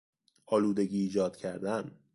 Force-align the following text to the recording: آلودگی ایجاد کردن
آلودگی 0.45 1.01
ایجاد 1.01 1.35
کردن 1.37 1.91